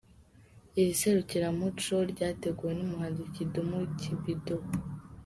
Iri 0.79 0.93
serukiramuco 1.01 1.95
ryateguwe 2.11 2.73
n’umuhanzi 2.75 3.23
Kidum 3.33 3.69
Kibido. 3.99 4.57